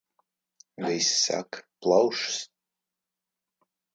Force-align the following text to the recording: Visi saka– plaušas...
Visi 0.85 1.15
saka– 1.25 1.57
plaušas... 1.81 2.39